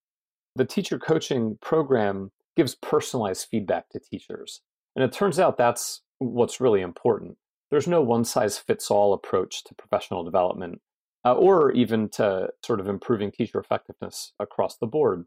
the 0.55 0.65
teacher 0.65 0.99
coaching 0.99 1.59
program 1.63 2.33
gives 2.57 2.75
personalized 2.75 3.47
feedback 3.51 3.89
to 3.91 4.01
teachers. 4.01 4.61
And 4.95 5.05
it 5.05 5.13
turns 5.13 5.39
out 5.39 5.57
that's 5.57 6.03
what's 6.19 6.61
really 6.61 6.81
important. 6.81 7.37
There's 7.71 7.89
no 7.89 8.01
one 8.03 8.25
size 8.25 8.59
fits 8.59 8.91
all 8.91 9.13
approach 9.13 9.65
to 9.65 9.75
professional 9.75 10.25
development 10.25 10.81
uh, 11.25 11.35
or 11.35 11.73
even 11.73 12.09
to 12.11 12.49
sort 12.65 12.81
of 12.81 12.89
improving 12.89 13.31
teacher 13.31 13.59
effectiveness 13.59 14.33
across 14.39 14.77
the 14.77 14.87
board. 14.87 15.25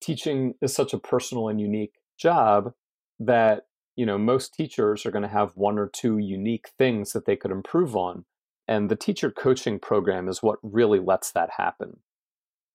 Teaching 0.00 0.54
is 0.60 0.74
such 0.74 0.92
a 0.92 0.98
personal 0.98 1.48
and 1.48 1.60
unique 1.60 1.94
job 2.18 2.72
that 3.20 3.66
you 3.96 4.04
know 4.04 4.18
most 4.18 4.54
teachers 4.54 5.06
are 5.06 5.10
going 5.10 5.22
to 5.22 5.28
have 5.28 5.56
one 5.56 5.78
or 5.78 5.88
two 5.88 6.18
unique 6.18 6.70
things 6.78 7.12
that 7.12 7.26
they 7.26 7.36
could 7.36 7.50
improve 7.50 7.94
on 7.94 8.24
and 8.66 8.90
the 8.90 8.96
teacher 8.96 9.30
coaching 9.30 9.78
program 9.78 10.28
is 10.28 10.42
what 10.42 10.58
really 10.62 11.00
lets 11.00 11.32
that 11.32 11.50
happen. 11.56 11.98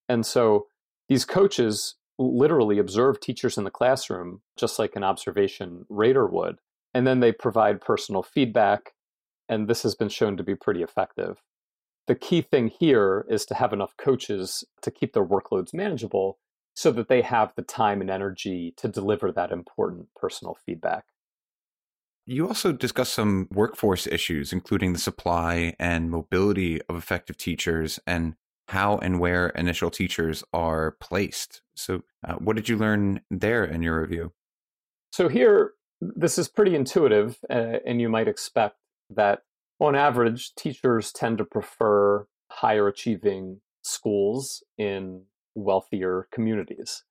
And 0.08 0.26
so 0.26 0.68
these 1.08 1.26
coaches 1.26 1.96
literally 2.18 2.80
observe 2.80 3.20
teachers 3.20 3.58
in 3.58 3.64
the 3.64 3.72
classroom, 3.72 4.42
just 4.58 4.78
like 4.78 4.96
an 4.96 5.04
observation 5.04 5.86
rater 5.90 6.28
would, 6.28 6.58
and 6.94 7.08
then 7.08 7.20
they 7.20 7.32
provide 7.32 7.82
personal 7.82 8.24
feedback. 8.24 8.92
And 9.48 9.68
this 9.68 9.84
has 9.84 9.96
been 9.96 10.10
shown 10.10 10.38
to 10.38 10.44
be 10.44 10.56
pretty 10.56 10.84
effective. 10.84 11.42
The 12.08 12.16
key 12.16 12.42
thing 12.42 12.68
here 12.68 13.26
is 13.30 13.46
to 13.48 13.56
have 13.56 13.74
enough 13.74 13.96
coaches 13.98 14.64
to 14.82 14.92
keep 14.92 15.14
their 15.14 15.26
workloads 15.26 15.74
manageable 15.74 16.38
so 16.76 16.92
that 16.92 17.08
they 17.08 17.22
have 17.22 17.54
the 17.56 17.62
time 17.62 18.02
and 18.02 18.10
energy 18.10 18.74
to 18.78 18.88
deliver 18.88 19.32
that 19.32 19.52
important 19.52 20.08
personal 20.16 20.56
feedback. 20.66 21.06
You 22.30 22.48
also 22.48 22.72
discussed 22.72 23.16
some 23.16 23.48
workforce 23.52 24.06
issues, 24.06 24.54
including 24.54 24.94
the 24.94 25.00
supply 25.00 25.74
and 25.80 26.12
mobility 26.12 26.80
of 26.84 26.96
effective 26.96 27.38
teachers 27.38 28.00
and 28.06 28.36
how 28.68 29.00
and 29.00 29.20
where 29.20 29.50
initial 29.50 29.90
teachers 29.90 30.44
are 30.54 30.92
placed. 31.00 31.64
So, 31.74 32.04
uh, 32.24 32.36
what 32.36 32.56
did 32.56 32.70
you 32.70 32.78
learn 32.78 33.22
there 33.32 33.66
in 33.66 33.82
your 33.82 34.00
review? 34.00 34.32
So, 35.12 35.28
here, 35.28 35.74
this 36.02 36.38
is 36.38 36.48
pretty 36.48 36.76
intuitive, 36.76 37.40
uh, 37.50 37.80
and 37.84 38.00
you 38.00 38.10
might 38.10 38.28
expect 38.28 38.76
that 39.10 39.42
on 39.80 39.96
average, 39.96 40.54
teachers 40.54 41.12
tend 41.12 41.40
to 41.40 41.46
prefer 41.46 42.28
higher 42.52 42.88
achieving 42.88 43.62
schools 43.82 44.62
in 44.78 45.24
wealthier 45.56 46.28
communities. 46.32 47.06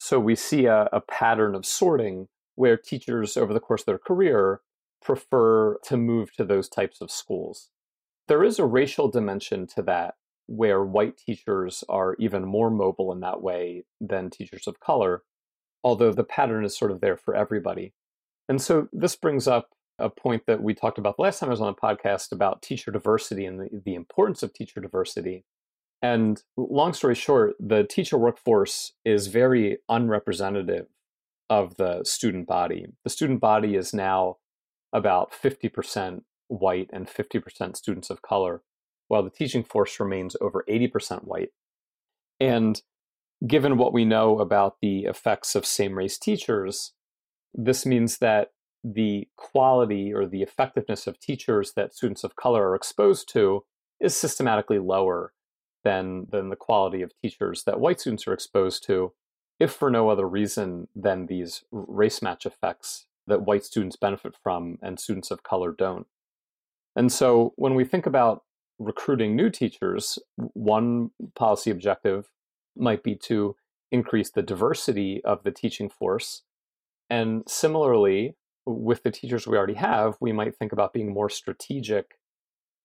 So, 0.00 0.18
we 0.18 0.34
see 0.34 0.66
a, 0.66 0.88
a 0.92 1.00
pattern 1.00 1.54
of 1.54 1.64
sorting 1.64 2.26
where 2.56 2.76
teachers 2.76 3.36
over 3.36 3.54
the 3.54 3.60
course 3.60 3.82
of 3.82 3.86
their 3.86 3.98
career 3.98 4.60
prefer 5.02 5.78
to 5.84 5.96
move 5.96 6.32
to 6.32 6.44
those 6.44 6.68
types 6.68 7.00
of 7.00 7.10
schools. 7.10 7.70
There 8.28 8.42
is 8.42 8.58
a 8.58 8.64
racial 8.64 9.08
dimension 9.08 9.66
to 9.68 9.82
that 9.82 10.14
where 10.46 10.82
white 10.82 11.16
teachers 11.16 11.84
are 11.88 12.16
even 12.18 12.44
more 12.44 12.70
mobile 12.70 13.12
in 13.12 13.20
that 13.20 13.42
way 13.42 13.84
than 14.00 14.30
teachers 14.30 14.66
of 14.66 14.80
color, 14.80 15.22
although 15.84 16.12
the 16.12 16.24
pattern 16.24 16.64
is 16.64 16.76
sort 16.76 16.90
of 16.90 17.00
there 17.00 17.16
for 17.16 17.34
everybody. 17.34 17.94
And 18.48 18.60
so 18.60 18.88
this 18.92 19.16
brings 19.16 19.46
up 19.46 19.70
a 19.98 20.10
point 20.10 20.44
that 20.46 20.62
we 20.62 20.74
talked 20.74 20.98
about 20.98 21.16
the 21.16 21.22
last 21.22 21.38
time 21.40 21.48
I 21.48 21.50
was 21.50 21.60
on 21.60 21.68
a 21.68 21.74
podcast 21.74 22.32
about 22.32 22.62
teacher 22.62 22.90
diversity 22.90 23.46
and 23.46 23.60
the, 23.60 23.82
the 23.84 23.94
importance 23.94 24.42
of 24.42 24.52
teacher 24.52 24.80
diversity. 24.80 25.44
And 26.02 26.42
long 26.56 26.92
story 26.92 27.14
short, 27.14 27.54
the 27.58 27.84
teacher 27.84 28.18
workforce 28.18 28.92
is 29.04 29.28
very 29.28 29.78
unrepresentative 29.88 30.86
of 31.48 31.76
the 31.76 32.04
student 32.04 32.46
body. 32.46 32.86
The 33.04 33.10
student 33.10 33.40
body 33.40 33.76
is 33.76 33.94
now 33.94 34.36
about 34.92 35.32
50% 35.32 36.22
white 36.48 36.90
and 36.92 37.06
50% 37.06 37.76
students 37.76 38.10
of 38.10 38.22
color, 38.22 38.62
while 39.08 39.22
the 39.22 39.30
teaching 39.30 39.64
force 39.64 39.98
remains 40.00 40.36
over 40.40 40.64
80% 40.68 41.24
white. 41.24 41.50
And 42.40 42.80
given 43.46 43.76
what 43.76 43.92
we 43.92 44.04
know 44.04 44.38
about 44.38 44.76
the 44.80 45.04
effects 45.04 45.54
of 45.54 45.66
same 45.66 45.94
race 45.96 46.18
teachers, 46.18 46.92
this 47.54 47.86
means 47.86 48.18
that 48.18 48.52
the 48.84 49.28
quality 49.36 50.12
or 50.12 50.26
the 50.26 50.42
effectiveness 50.42 51.06
of 51.06 51.18
teachers 51.18 51.72
that 51.74 51.94
students 51.94 52.22
of 52.22 52.36
color 52.36 52.70
are 52.70 52.76
exposed 52.76 53.28
to 53.32 53.64
is 54.00 54.14
systematically 54.14 54.78
lower 54.78 55.32
than, 55.82 56.26
than 56.30 56.50
the 56.50 56.56
quality 56.56 57.02
of 57.02 57.12
teachers 57.22 57.64
that 57.64 57.80
white 57.80 58.00
students 58.00 58.26
are 58.26 58.32
exposed 58.32 58.84
to, 58.86 59.12
if 59.58 59.72
for 59.72 59.90
no 59.90 60.08
other 60.08 60.28
reason 60.28 60.88
than 60.94 61.26
these 61.26 61.64
race 61.70 62.20
match 62.22 62.46
effects 62.46 63.06
that 63.26 63.42
white 63.42 63.64
students 63.64 63.96
benefit 63.96 64.34
from 64.42 64.78
and 64.82 65.00
students 65.00 65.30
of 65.30 65.42
color 65.42 65.72
don't. 65.72 66.06
And 66.94 67.12
so 67.12 67.52
when 67.56 67.74
we 67.74 67.84
think 67.84 68.06
about 68.06 68.44
recruiting 68.78 69.34
new 69.34 69.50
teachers, 69.50 70.18
one 70.36 71.10
policy 71.34 71.70
objective 71.70 72.28
might 72.76 73.02
be 73.02 73.14
to 73.14 73.56
increase 73.90 74.30
the 74.30 74.42
diversity 74.42 75.22
of 75.24 75.42
the 75.42 75.50
teaching 75.50 75.88
force. 75.88 76.42
And 77.08 77.42
similarly, 77.46 78.36
with 78.64 79.02
the 79.02 79.10
teachers 79.10 79.46
we 79.46 79.56
already 79.56 79.74
have, 79.74 80.16
we 80.20 80.32
might 80.32 80.56
think 80.56 80.72
about 80.72 80.92
being 80.92 81.12
more 81.12 81.30
strategic 81.30 82.18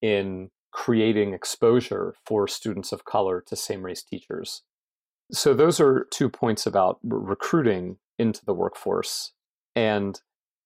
in 0.01 0.49
creating 0.71 1.33
exposure 1.33 2.15
for 2.25 2.47
students 2.47 2.91
of 2.91 3.03
color 3.03 3.41
to 3.45 3.55
same 3.55 3.83
race 3.83 4.03
teachers. 4.03 4.63
So, 5.31 5.53
those 5.53 5.79
are 5.79 6.07
two 6.11 6.29
points 6.29 6.65
about 6.65 6.99
recruiting 7.03 7.97
into 8.19 8.43
the 8.45 8.53
workforce. 8.53 9.31
And 9.75 10.19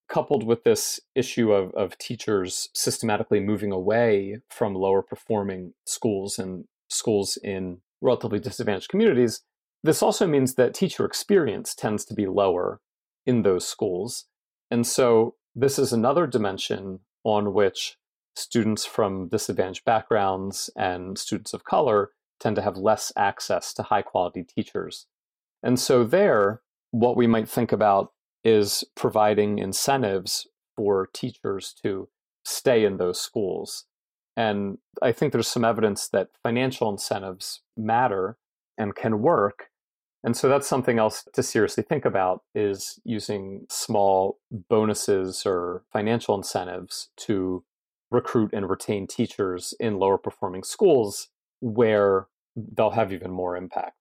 coupled 0.08 0.44
with 0.44 0.64
this 0.64 1.00
issue 1.16 1.52
of, 1.52 1.74
of 1.74 1.98
teachers 1.98 2.70
systematically 2.74 3.40
moving 3.40 3.72
away 3.72 4.40
from 4.50 4.76
lower 4.76 5.02
performing 5.02 5.74
schools 5.86 6.38
and 6.38 6.66
schools 6.90 7.38
in 7.44 7.80
relatively 8.02 8.40
disadvantaged 8.40 8.90
communities, 8.90 9.42
this 9.84 10.02
also 10.02 10.28
means 10.28 10.56
that 10.56 10.74
teacher 10.74 11.06
experience 11.06 11.74
tends 11.74 12.06
to 12.06 12.14
be 12.14 12.28
lower 12.28 12.82
in 13.26 13.42
those 13.42 13.68
schools. 13.68 14.26
And 14.70 14.86
so 14.86 15.36
this 15.56 15.80
is 15.80 15.94
another 15.94 16.28
dimension 16.28 17.00
on 17.24 17.54
which 17.54 17.98
students 18.36 18.86
from 18.86 19.28
disadvantaged 19.30 19.86
backgrounds 19.86 20.70
and 20.76 21.18
students 21.18 21.54
of 21.54 21.64
color 21.64 22.12
tend 22.40 22.56
to 22.58 22.62
have 22.62 22.78
less 22.78 23.12
access 23.16 23.74
to 23.74 23.84
high 23.84 24.02
quality 24.02 24.44
teachers. 24.44 25.08
And 25.64 25.80
so, 25.80 26.04
there, 26.04 26.62
what 26.92 27.18
we 27.18 27.28
might 27.28 27.50
think 27.50 27.72
about 27.72 28.12
is 28.44 28.84
providing 28.96 29.60
incentives 29.60 30.48
for 30.76 31.10
teachers 31.14 31.74
to 31.84 32.10
stay 32.44 32.86
in 32.86 32.98
those 32.98 33.20
schools. 33.20 33.86
And 34.38 34.78
I 35.02 35.12
think 35.12 35.32
there's 35.32 35.48
some 35.48 35.66
evidence 35.66 36.10
that 36.10 36.30
financial 36.44 36.90
incentives 36.90 37.62
matter 37.78 38.38
and 38.78 38.96
can 38.96 39.22
work 39.22 39.70
and 40.26 40.36
so 40.36 40.50
that's 40.50 40.68
something 40.68 40.98
else 40.98 41.24
to 41.34 41.44
seriously 41.44 41.84
think 41.84 42.04
about 42.04 42.42
is 42.56 43.00
using 43.06 43.68
small 43.70 44.40
bonuses 44.52 45.44
or 45.46 45.84
financial 45.94 46.34
incentives 46.34 47.10
to 47.18 47.64
recruit 48.10 48.50
and 48.52 48.68
retain 48.68 49.06
teachers 49.06 49.76
in 49.80 50.00
lower 50.00 50.18
performing 50.18 50.64
schools 50.64 51.28
where 51.60 52.28
they'll 52.56 52.92
have 52.92 53.12
even 53.12 53.32
more 53.32 53.56
impact. 53.58 53.96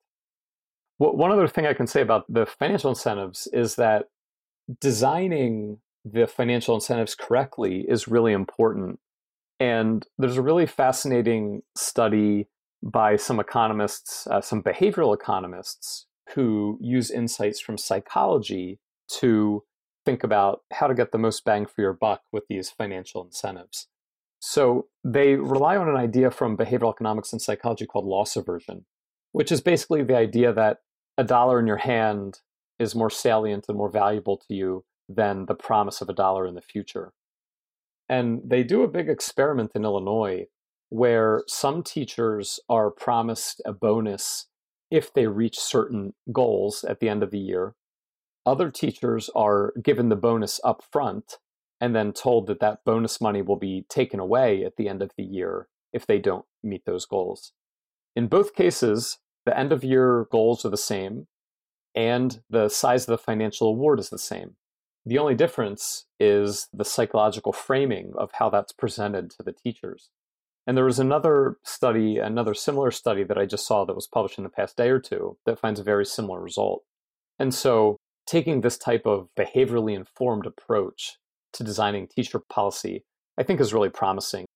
One 0.99 1.32
other 1.32 1.49
thing 1.49 1.66
I 1.66 1.75
can 1.75 1.87
say 1.87 2.00
about 2.00 2.25
the 2.32 2.46
financial 2.46 2.90
incentives 2.90 3.49
is 3.52 3.75
that 3.76 4.06
designing 4.80 5.78
the 6.04 6.26
financial 6.26 6.75
incentives 6.75 7.14
correctly 7.14 7.84
is 7.88 8.06
really 8.06 8.32
important. 8.32 9.00
And 9.58 10.06
there's 10.18 10.37
a 10.37 10.42
really 10.42 10.66
fascinating 10.66 11.62
study 11.76 12.49
by 12.82 13.16
some 13.16 13.40
economists, 13.40 14.26
uh, 14.26 14.40
some 14.40 14.62
behavioral 14.62 15.14
economists, 15.14 16.06
who 16.34 16.78
use 16.80 17.10
insights 17.10 17.60
from 17.60 17.76
psychology 17.76 18.78
to 19.08 19.64
think 20.04 20.23
about 20.23 20.60
how 20.73 20.86
to 20.86 20.95
get 20.95 21.12
the 21.12 21.19
most 21.19 21.45
bang 21.45 21.67
for 21.67 21.80
your 21.80 21.93
buck 21.93 22.23
with 22.32 22.45
these 22.49 22.71
financial 22.71 23.23
incentives. 23.25 23.88
So 24.47 24.89
they 25.02 25.37
rely 25.37 25.75
on 25.78 25.89
an 25.89 25.97
idea 25.97 26.30
from 26.30 26.54
behavioral 26.54 26.93
economics 26.93 27.33
and 27.33 27.41
psychology 27.41 27.87
called 27.87 28.04
loss 28.04 28.37
aversion, 28.37 28.85
which 29.33 29.50
is 29.50 29.63
basically 29.63 30.02
the 30.02 30.19
idea 30.19 30.52
that 30.52 30.80
a 31.17 31.25
dollar 31.25 31.59
in 31.59 31.67
your 31.67 31.78
hand 31.78 32.41
is 32.78 32.95
more 32.95 33.09
salient 33.09 33.65
and 33.71 33.78
more 33.78 33.91
valuable 33.91 34.37
to 34.37 34.54
you 34.54 34.85
than 35.09 35.47
the 35.47 35.54
promise 35.54 36.02
of 36.02 36.11
a 36.11 36.13
dollar 36.13 36.47
in 36.47 36.54
the 36.54 36.61
future. 36.61 37.15
And 38.07 38.43
they 38.45 38.63
do 38.63 38.83
a 38.83 38.89
big 38.89 39.09
experiment 39.09 39.73
in 39.75 39.83
Illinois 39.83 40.45
where 40.91 41.43
some 41.47 41.83
teachers 41.83 42.61
are 42.69 42.91
promised 42.91 43.63
a 43.65 43.73
bonus 43.73 44.49
if 44.91 45.11
they 45.11 45.26
reach 45.26 45.59
certain 45.59 46.13
goals 46.30 46.85
at 46.85 47.00
the 47.00 47.09
end 47.09 47.23
of 47.23 47.30
the 47.30 47.39
year. 47.39 47.76
Other 48.45 48.71
teachers 48.71 49.30
are 49.35 49.73
given 49.83 50.11
the 50.11 50.17
bonus 50.17 50.61
up 50.63 50.85
front 50.93 51.39
and 51.80 51.95
then 51.95 52.13
told 52.13 52.47
that 52.47 52.60
that 52.60 52.84
bonus 52.84 53.21
money 53.21 53.43
will 53.43 53.56
be 53.56 53.84
taken 53.89 54.21
away 54.21 54.65
at 54.65 54.76
the 54.76 54.89
end 54.89 55.02
of 55.02 55.10
the 55.17 55.25
year 55.25 55.69
if 55.93 56.06
they 56.06 56.19
don't 56.19 56.45
meet 56.63 56.84
those 56.87 57.06
goals. 57.06 57.52
In 58.17 58.26
both 58.26 58.54
cases, 58.54 59.19
the 59.45 59.58
end 59.58 59.73
of 59.73 59.84
year 59.84 60.26
goals 60.30 60.65
are 60.65 60.71
the 60.71 60.76
same 60.76 61.26
and 61.95 62.41
the 62.50 62.69
size 62.69 63.04
of 63.04 63.08
the 63.08 63.19
financial 63.19 63.69
award 63.69 64.00
is 64.00 64.10
the 64.10 64.19
same. 64.19 64.56
The 65.06 65.19
only 65.19 65.34
difference 65.34 66.06
is 66.19 66.69
the 66.73 66.84
psychological 66.84 67.52
framing 67.52 68.13
of 68.17 68.30
how 68.32 68.50
that's 68.50 68.73
presented 68.73 69.30
to 69.30 69.43
the 69.43 69.52
teachers. 69.52 70.10
And 70.67 70.76
there 70.76 70.87
was 70.87 70.99
another 70.99 71.58
study, 71.63 72.17
another 72.19 72.54
similar 72.54 72.91
study 72.91 73.23
that 73.25 73.37
I 73.37 73.45
just 73.45 73.67
saw 73.67 73.84
that 73.84 73.95
was 73.95 74.06
published 74.06 74.39
in 74.39 74.45
the 74.45 74.50
past 74.50 74.76
day 74.76 74.89
or 74.89 74.99
two 74.99 75.37
that 75.45 75.58
finds 75.58 75.78
a 75.78 75.84
very 75.84 76.06
similar 76.06 76.41
result. 76.41 76.84
And 77.39 77.52
so, 77.52 77.99
taking 78.26 78.63
this 78.63 78.78
type 78.78 79.04
of 79.04 79.28
behaviorally 79.39 79.95
informed 79.95 80.47
approach 80.47 81.19
to 81.54 81.64
designing 81.64 82.08
teacher 82.08 82.40
policy, 82.50 83.04
I 83.38 83.43
think 83.43 83.60
is 83.60 83.73
really 83.73 83.90
promising. 83.90 84.47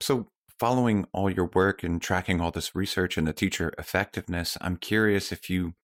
So, 0.00 0.28
following 0.58 1.06
all 1.12 1.30
your 1.30 1.50
work 1.54 1.82
and 1.82 2.00
tracking 2.00 2.40
all 2.40 2.50
this 2.50 2.74
research 2.74 3.18
into 3.18 3.32
teacher 3.32 3.72
effectiveness, 3.78 4.56
I'm 4.60 4.76
curious 4.76 5.32
if 5.32 5.50
you 5.50 5.74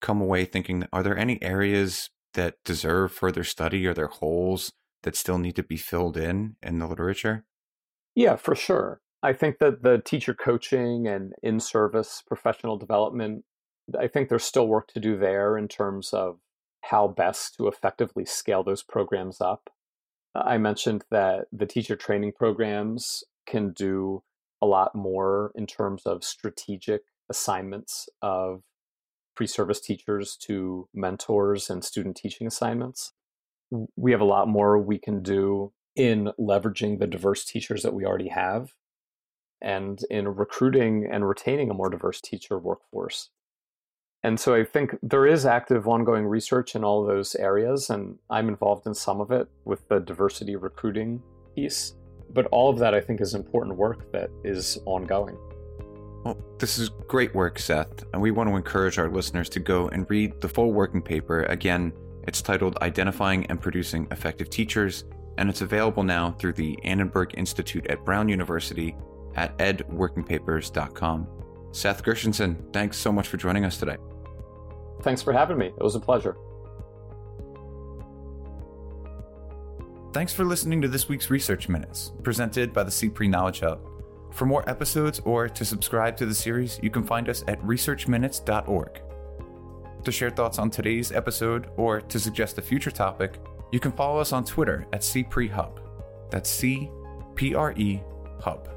come 0.00 0.20
away 0.20 0.44
thinking 0.44 0.86
are 0.92 1.02
there 1.02 1.18
any 1.18 1.42
areas 1.42 2.08
that 2.34 2.54
deserve 2.64 3.12
further 3.12 3.44
study? 3.44 3.86
Are 3.86 3.94
there 3.94 4.08
holes 4.08 4.70
that 5.02 5.16
still 5.16 5.38
need 5.38 5.56
to 5.56 5.62
be 5.62 5.76
filled 5.76 6.16
in 6.16 6.56
in 6.62 6.78
the 6.78 6.86
literature? 6.86 7.44
Yeah, 8.14 8.36
for 8.36 8.54
sure. 8.54 9.00
I 9.22 9.32
think 9.32 9.58
that 9.58 9.82
the 9.82 10.00
teacher 10.04 10.34
coaching 10.34 11.06
and 11.06 11.32
in 11.42 11.60
service 11.60 12.22
professional 12.26 12.76
development, 12.76 13.44
I 13.98 14.06
think 14.06 14.28
there's 14.28 14.44
still 14.44 14.68
work 14.68 14.88
to 14.88 15.00
do 15.00 15.18
there 15.18 15.56
in 15.56 15.68
terms 15.68 16.12
of 16.12 16.38
how 16.82 17.08
best 17.08 17.56
to 17.56 17.68
effectively 17.68 18.24
scale 18.24 18.62
those 18.62 18.82
programs 18.82 19.40
up. 19.40 19.70
I 20.34 20.58
mentioned 20.58 21.04
that 21.10 21.46
the 21.52 21.66
teacher 21.66 21.96
training 21.96 22.32
programs 22.32 23.24
can 23.46 23.72
do 23.72 24.22
a 24.60 24.66
lot 24.66 24.94
more 24.94 25.52
in 25.54 25.66
terms 25.66 26.02
of 26.04 26.24
strategic 26.24 27.02
assignments 27.28 28.08
of 28.22 28.62
pre 29.34 29.46
service 29.46 29.80
teachers 29.80 30.36
to 30.36 30.88
mentors 30.94 31.70
and 31.70 31.84
student 31.84 32.16
teaching 32.16 32.46
assignments. 32.46 33.12
We 33.96 34.12
have 34.12 34.20
a 34.20 34.24
lot 34.24 34.48
more 34.48 34.78
we 34.78 34.98
can 34.98 35.22
do 35.22 35.72
in 35.94 36.30
leveraging 36.38 36.98
the 36.98 37.06
diverse 37.06 37.44
teachers 37.44 37.82
that 37.82 37.94
we 37.94 38.04
already 38.04 38.28
have 38.28 38.72
and 39.60 40.00
in 40.10 40.28
recruiting 40.28 41.08
and 41.10 41.28
retaining 41.28 41.70
a 41.70 41.74
more 41.74 41.90
diverse 41.90 42.20
teacher 42.20 42.58
workforce. 42.58 43.30
And 44.24 44.38
so 44.38 44.54
I 44.54 44.64
think 44.64 44.96
there 45.02 45.26
is 45.26 45.46
active 45.46 45.86
ongoing 45.86 46.26
research 46.26 46.74
in 46.74 46.84
all 46.84 47.04
those 47.04 47.34
areas, 47.36 47.90
and 47.90 48.18
I'm 48.30 48.48
involved 48.48 48.86
in 48.86 48.94
some 48.94 49.20
of 49.20 49.30
it 49.30 49.48
with 49.64 49.86
the 49.88 50.00
diversity 50.00 50.56
recruiting 50.56 51.22
piece. 51.54 51.94
But 52.30 52.46
all 52.46 52.68
of 52.68 52.78
that 52.78 52.94
I 52.94 53.00
think 53.00 53.20
is 53.20 53.34
important 53.34 53.76
work 53.76 54.10
that 54.12 54.30
is 54.44 54.78
ongoing. 54.84 55.36
Well, 56.24 56.36
this 56.58 56.78
is 56.78 56.88
great 56.88 57.34
work, 57.34 57.58
Seth, 57.58 58.04
and 58.12 58.20
we 58.20 58.32
want 58.32 58.50
to 58.50 58.56
encourage 58.56 58.98
our 58.98 59.08
listeners 59.08 59.48
to 59.50 59.60
go 59.60 59.88
and 59.88 60.04
read 60.10 60.40
the 60.40 60.48
full 60.48 60.72
working 60.72 61.00
paper. 61.00 61.44
Again, 61.44 61.92
it's 62.26 62.42
titled 62.42 62.76
Identifying 62.82 63.46
and 63.46 63.60
Producing 63.60 64.08
Effective 64.10 64.50
Teachers 64.50 65.04
and 65.38 65.48
it's 65.48 65.62
available 65.62 66.02
now 66.02 66.32
through 66.32 66.52
the 66.52 66.78
Annenberg 66.84 67.30
Institute 67.38 67.86
at 67.86 68.04
Brown 68.04 68.28
University 68.28 68.94
at 69.36 69.56
edworkingpapers.com. 69.58 71.28
Seth 71.70 72.02
Gershenson, 72.02 72.72
thanks 72.72 72.98
so 72.98 73.12
much 73.12 73.28
for 73.28 73.36
joining 73.36 73.64
us 73.64 73.78
today. 73.78 73.96
Thanks 75.02 75.22
for 75.22 75.32
having 75.32 75.58
me. 75.58 75.66
It 75.66 75.82
was 75.82 75.94
a 75.94 76.00
pleasure. 76.00 76.36
Thanks 80.12 80.32
for 80.32 80.44
listening 80.44 80.80
to 80.82 80.88
this 80.88 81.08
week's 81.08 81.30
Research 81.30 81.68
Minutes, 81.68 82.12
presented 82.22 82.72
by 82.72 82.82
the 82.82 82.90
CPRE 82.90 83.28
Knowledge 83.28 83.60
Hub. 83.60 83.80
For 84.32 84.46
more 84.46 84.68
episodes 84.68 85.20
or 85.20 85.48
to 85.48 85.64
subscribe 85.64 86.16
to 86.16 86.26
the 86.26 86.34
series, 86.34 86.80
you 86.82 86.90
can 86.90 87.04
find 87.04 87.28
us 87.28 87.44
at 87.46 87.60
researchminutes.org. 87.62 89.02
To 90.04 90.12
share 90.12 90.30
thoughts 90.30 90.58
on 90.58 90.70
today's 90.70 91.12
episode 91.12 91.68
or 91.76 92.00
to 92.00 92.18
suggest 92.18 92.58
a 92.58 92.62
future 92.62 92.90
topic, 92.90 93.38
you 93.72 93.80
can 93.80 93.92
follow 93.92 94.18
us 94.20 94.32
on 94.32 94.44
Twitter 94.44 94.86
at 94.92 95.02
CPRE 95.02 95.50
Hub. 95.50 95.80
That's 96.30 96.48
C 96.48 96.90
P 97.34 97.54
R 97.54 97.72
E 97.72 98.00
Hub. 98.40 98.68